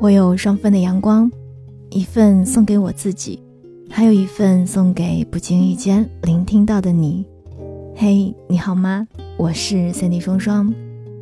[0.00, 1.30] 我有双份的阳光，
[1.90, 3.38] 一份送给我自己，
[3.90, 7.22] 还有一份送给不经意间聆听到的你。
[7.94, 9.06] 嘿，你好吗？
[9.36, 10.74] 我是三 D 双双，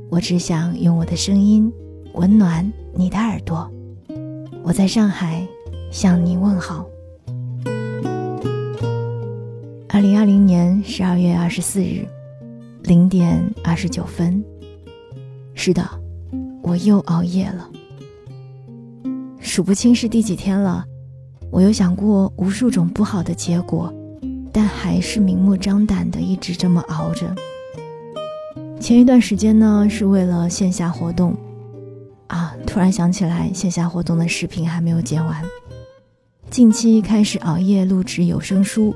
[0.08, 1.72] 我只想用我的声音
[2.12, 3.68] 温暖你的耳朵。
[4.62, 5.44] 我在上海
[5.90, 6.86] 向你问好。
[9.88, 12.06] 二零二零年十二月二十四日
[12.84, 14.40] 零点二十九分。
[15.54, 15.84] 是的，
[16.62, 17.68] 我又熬夜了。
[19.58, 20.84] 数不清是第几天了，
[21.50, 23.92] 我又想过无数种不好的结果，
[24.52, 27.34] 但还是明目张胆的一直这么熬着。
[28.78, 31.36] 前一段时间呢，是为了线下活动，
[32.28, 35.42] 啊，突然想起来线下活动的视频还没有剪完。
[36.50, 38.94] 近期开始熬夜录制有声书，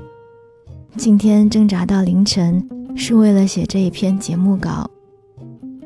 [0.95, 4.89] 今天挣扎到凌晨，是为了写这一篇节目稿。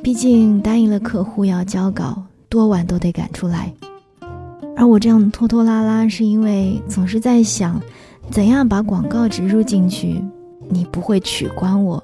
[0.03, 3.73] 毕竟答应了客户要交稿，多晚都得赶出来。
[4.77, 7.81] 而我这样拖拖拉拉，是因为总是在想，
[8.29, 10.23] 怎样把广告植入进去，
[10.69, 12.01] 你不会取关我。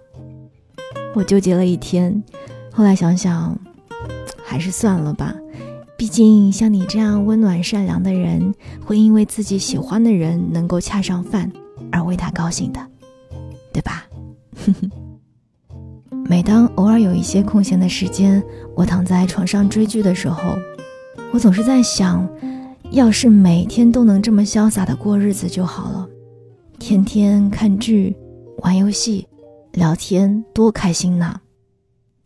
[1.13, 2.23] 我纠结了一天，
[2.71, 3.55] 后来想想，
[4.43, 5.35] 还是算了吧。
[5.95, 8.51] 毕竟像你这样温暖善良的人，
[8.83, 11.49] 会因为自己喜欢的人能够恰上饭
[11.91, 12.79] 而为他高兴的，
[13.71, 14.03] 对吧？
[16.25, 18.43] 每当偶尔有一些空闲的时间，
[18.75, 20.57] 我躺在床上追剧的时候，
[21.31, 22.27] 我总是在想，
[22.93, 26.07] 要是每天都能这么潇洒的过日子就好了，
[26.77, 28.15] 天天看剧、
[28.57, 29.27] 玩游戏、
[29.71, 31.35] 聊天，多开心呐！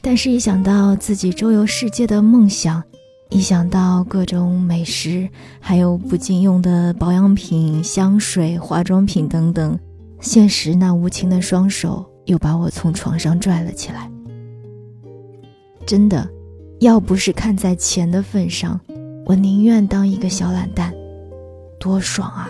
[0.01, 2.83] 但是，一想到自己周游世界的梦想，
[3.29, 5.29] 一想到各种美食，
[5.61, 9.79] 还有不禁用的保养品、香水、化妆品等等，
[10.19, 12.05] 现实那无情的双手。
[12.25, 14.11] 又把我从床上拽了起来。
[15.85, 16.29] 真的，
[16.81, 18.77] 要不是看在钱的份上，
[19.27, 20.93] 我宁愿当一个小懒蛋，
[21.77, 22.49] 多爽啊！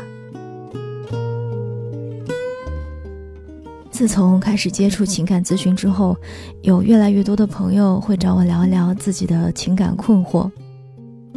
[3.89, 6.15] 自从开始接触情感咨询之后，
[6.61, 10.51] 有越来越多的朋友会找我聊一聊自己的情感困惑。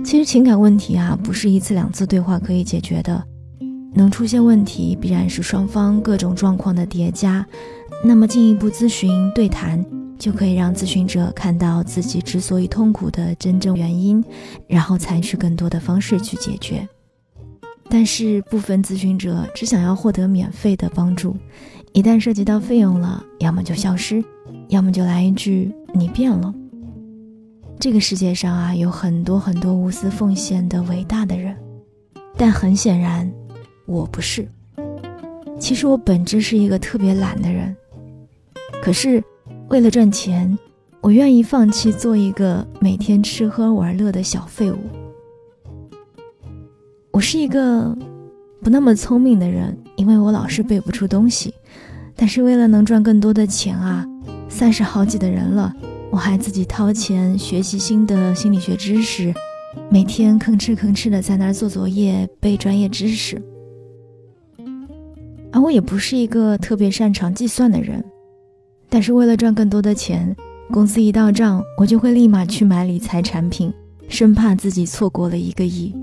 [0.04, 3.24] 其实情感问题啊，不是一次两次对话可以解决的。
[3.94, 7.46] 能出现问题，必然是双方各种状况的叠加。
[8.04, 9.82] 那么进一步咨询对谈，
[10.20, 14.22] 就可以让咨询者看到自己之所以痛苦的真正原因，
[14.68, 16.86] 然后采取更多的方式去解决。
[17.88, 21.34] 但是部分咨询者只想要获得免费的帮助，
[21.94, 24.22] 一旦涉及到费用了，要么就消失，
[24.68, 26.54] 要么就来一句“你变了”。
[27.80, 31.56] 这个世界上啊，有很多很多无私奉献的伟大的人，
[32.36, 33.28] 但很显然。
[33.86, 34.46] 我不是，
[35.58, 37.74] 其实我本质是一个特别懒的人，
[38.80, 39.20] 可是
[39.70, 40.58] 为了赚钱，
[41.00, 44.78] 我愿意放弃做一个每天吃喝玩乐的小废物。
[47.12, 47.96] 我是一个
[48.64, 51.54] 不那么聪明的人，因为我老是背不出东西，
[52.16, 54.04] 但是为了能赚更多的钱啊，
[54.48, 55.72] 三十好几的人了，
[56.10, 59.32] 我还自己掏钱学习新的心理学知识，
[59.88, 63.40] 每天吭哧吭哧的在那儿做作业背专业知识。
[65.52, 68.04] 而我也不是一个特别擅长计算的人，
[68.90, 70.36] 但是为了赚更多的钱，
[70.72, 73.72] 公司一到账，我就会立马去买理财产品，
[74.08, 75.94] 生怕自己错过了一个亿。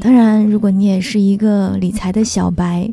[0.00, 2.90] 当然，如果你也是一个理财的小白，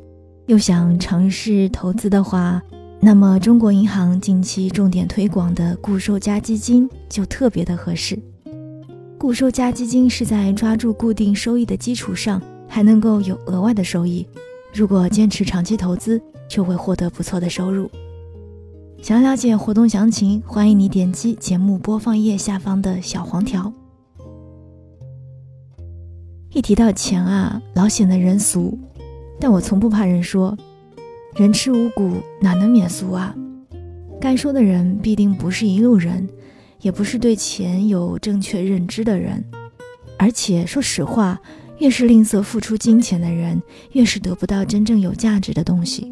[0.47, 2.61] 又想尝试投资的话，
[2.99, 8.17] 那么中国银行近期重点推广的固收加基金就特别的合适。
[9.19, 14.27] 固收加基金是在抓住固定收益的基础上，还能够有额外的收益。
[14.73, 17.89] 如果坚持长期投资，就会获得不错的收入。
[19.01, 23.71] 想要了解活动详情，欢迎你点击节目播放页下方的小黄条。
[26.51, 28.77] 一提到钱啊，老显得人俗，
[29.39, 30.57] 但我从不怕人说，
[31.35, 33.33] 人吃五谷哪能免俗啊？
[34.19, 36.27] 该说的人必定不是一路人，
[36.81, 39.45] 也不是对钱有正确认知的人，
[40.17, 41.39] 而且说实话。
[41.77, 43.61] 越是吝啬付出金钱的人，
[43.91, 46.11] 越是得不到真正有价值的东西，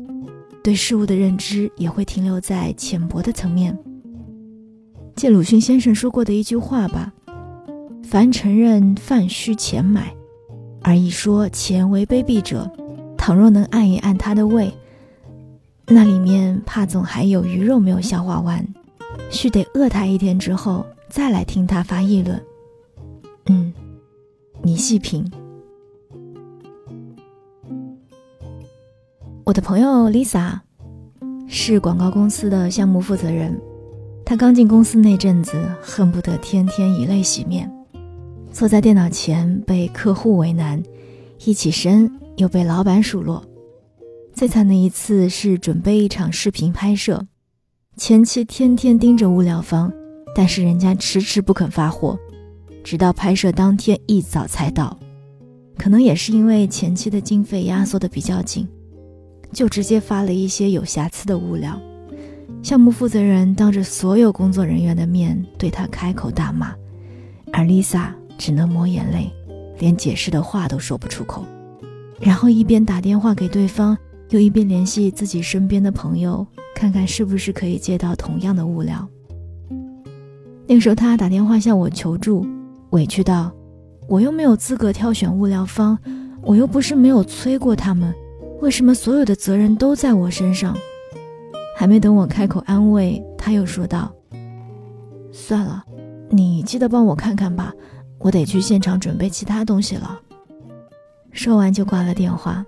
[0.66, 3.78] 对事物的认知也会停留在浅薄的层面。
[5.16, 7.14] 借鲁迅先生说过的一句话吧
[8.04, 10.12] ：“凡承认饭需钱买，
[10.82, 12.68] 而一说钱为卑鄙者，
[13.16, 14.74] 倘若能按一按他的胃，
[15.86, 18.68] 那里面怕总还有鱼肉没有消化完，
[19.30, 22.44] 须得饿他一天之后再来听他发议论。”
[23.46, 23.72] 嗯，
[24.64, 25.32] 你细品。
[29.46, 30.60] 我的朋友 Lisa
[31.48, 33.56] 是广告公司的项目负责人。
[34.26, 35.54] 她刚进公司那阵子，
[35.84, 37.72] 恨不得天天以泪洗面。
[38.52, 40.82] 坐在电脑前被客户为难，
[41.46, 43.46] 一起身又被老板数落。
[44.34, 47.24] 最惨的一次是准备一场视频拍摄，
[47.98, 49.94] 前期天天盯着物料方，
[50.36, 52.18] 但是人家迟迟不肯发货，
[52.84, 54.98] 直到拍摄当天一早才到。
[55.78, 58.68] 可能也是因为前期的经费压缩的比较紧，
[59.52, 61.80] 就直接发了一些有瑕疵的物料。
[62.62, 66.74] 项目负责人当着所有工作人员的面对他开口大骂，
[67.52, 68.10] 而 Lisa。
[68.38, 69.32] 只能抹眼泪，
[69.80, 71.46] 连解释的话都说不出口，
[72.20, 73.98] 然后一边打电话给对方，
[74.28, 76.46] 又一边联系自己身边的朋友，
[76.76, 79.08] 看看是不是可以借到同样的物料。
[80.68, 82.46] 那个时候，他打电话向我求助，
[82.90, 83.50] 委屈道
[84.10, 85.98] ：“我又没有资格挑选物料方，
[86.42, 88.14] 我又不是没有催过他们，
[88.62, 90.76] 为什么所有的责任都在我身上？”
[91.78, 94.14] 还没等我开口安慰，他又说道
[95.32, 95.84] ：“算了，
[96.30, 97.74] 你记得帮我看看吧。”
[98.18, 100.20] 我得去现场准备其他东西了。
[101.32, 102.66] 说完就挂了电话。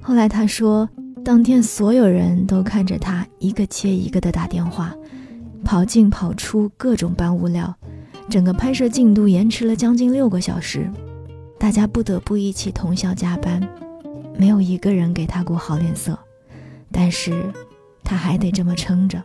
[0.00, 0.88] 后来他说，
[1.24, 4.94] 当天所有人都看着他一个接一个的打电话，
[5.64, 7.74] 跑进跑出，各种搬物料，
[8.28, 10.88] 整个拍摄进度延迟了将近六个小时，
[11.58, 13.60] 大家不得不一起通宵加班，
[14.38, 16.18] 没有一个人给他过好脸色，
[16.90, 17.52] 但是
[18.02, 19.22] 他还得这么撑着。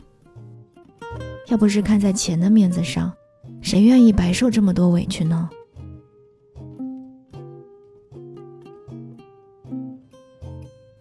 [1.47, 3.13] 要不是看在钱的面子上。
[3.61, 5.49] 谁愿意白受这么多委屈呢？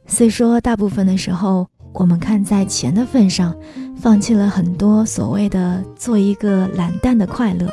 [0.06, 3.56] 虽说大部分的时候，我们看在钱的份上，
[3.96, 7.68] 放弃了很多所谓的做一个懒蛋的快乐，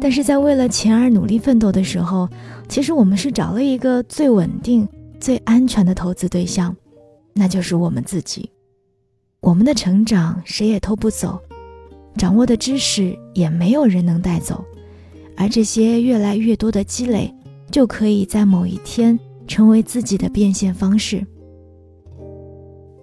[0.00, 2.28] 但是在为了钱而努力奋斗的时候，
[2.68, 4.86] 其实我们是找了一个最稳定、
[5.20, 6.74] 最安全的投资对象，
[7.32, 8.50] 那就是我们自己。
[9.40, 11.40] 我们的成长，谁也偷不走。
[12.16, 14.64] 掌握的知识也没有人能带走，
[15.36, 17.32] 而这些越来越多的积累，
[17.70, 21.24] 就可以在某一天成为自己的变现方式。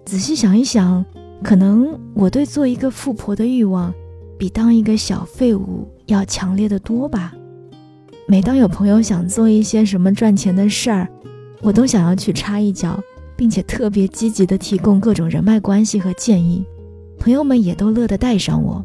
[0.04, 1.04] 仔细想一想，
[1.42, 3.94] 可能我对做一个富婆的欲望，
[4.36, 7.32] 比当一个小废物要强烈的多吧。
[8.26, 11.08] 每当有朋友想做一些什么赚钱的事儿，
[11.64, 13.02] 我都想要去插一脚，
[13.34, 16.62] 并且特别积极地提供各种人脉关系和建议，
[17.18, 18.84] 朋友们也都乐得带上我。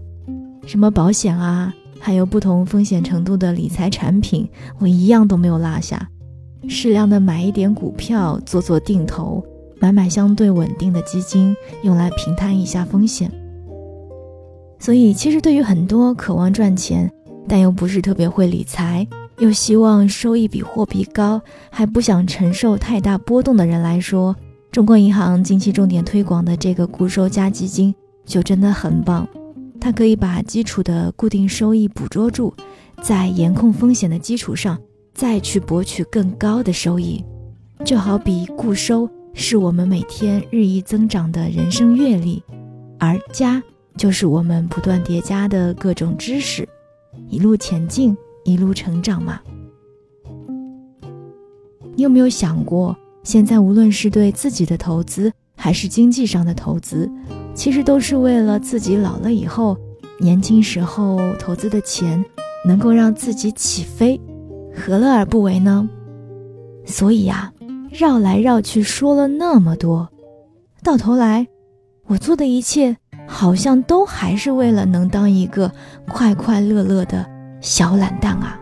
[0.65, 4.47] 什么保险啊，还有不同风险程度的理财产品，
[4.79, 6.09] 我一样都没有落下。
[6.69, 9.43] 适量的买一点股票，做做定投，
[9.79, 11.53] 买买相对稳定的基金，
[11.83, 13.29] 用来平摊一下风险。
[14.79, 17.11] 所以，其实对于很多渴望赚钱，
[17.45, 19.05] 但又不是特别会理财，
[19.39, 24.35] 又希望收益比货币高，还不想承受太大波动的人来说，
[24.69, 27.95] 中国银行近期重点推广的这个固收加基金，
[28.25, 29.27] 就真的很棒。
[29.79, 32.53] 它可以把基础的固定收益捕捉住，
[33.01, 34.77] 在严控风险的基础上，
[35.13, 37.23] 再去博取更高的收益。
[37.85, 42.43] 就好比固收是我们每天日益增长的人生阅历，
[42.99, 43.63] 而加
[43.95, 46.67] 就是我们不断叠加的各种知识，
[47.29, 49.39] 一路前进，一路成长嘛。
[51.95, 57.09] 你有没有想过，现在无论是对自己的投资，还是经济上的投资？
[57.53, 59.77] 其实都是为了自己老了以后，
[60.19, 62.23] 年轻时候投资的钱
[62.65, 64.19] 能够让自己起飞，
[64.73, 65.89] 何乐而不为呢？
[66.85, 67.51] 所以呀，
[67.91, 70.07] 绕来绕去说了那么多，
[70.81, 71.47] 到头来，
[72.05, 72.95] 我做的一切
[73.27, 75.69] 好像都还是为了能当一个
[76.07, 77.29] 快快乐乐的
[77.61, 78.57] 小懒蛋啊！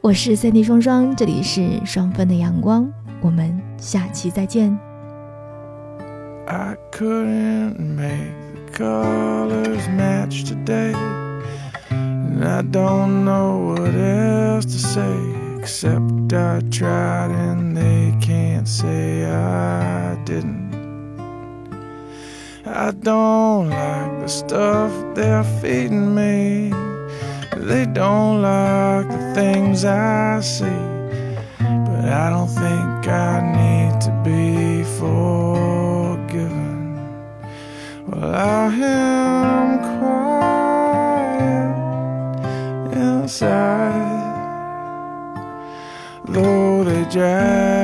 [0.00, 2.90] 我是三 D 双双，这里是双份的阳光，
[3.20, 4.76] 我们下期再见。
[6.46, 10.94] I couldn't make the colors match today.
[11.90, 15.06] And I don't know what else to say,
[15.60, 20.63] except I tried and they can't say I didn't.
[22.76, 26.72] I don't like the stuff they're feeding me.
[27.56, 30.80] They don't like the things I see.
[31.60, 35.54] But I don't think I need to be for
[38.06, 41.32] well, I am quiet
[42.92, 44.04] inside,
[46.26, 47.83] though they drag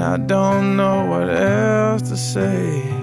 [0.00, 2.99] I don't know what else to say.